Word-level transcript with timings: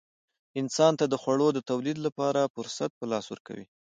انسان 0.61 0.93
ته 0.99 1.05
د 1.07 1.15
خوړو 1.21 1.47
د 1.53 1.59
تولید 1.69 1.97
لپاره 2.05 2.51
فرصت 2.55 2.91
په 2.99 3.05
لاس 3.11 3.25
ورکوي. 3.29 3.65